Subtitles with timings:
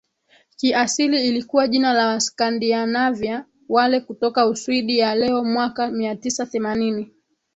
[0.57, 7.13] kiasili ilikuwa jina la Waskandinavia wale kutoka Uswidi ya leoMwaka mia tisa themanini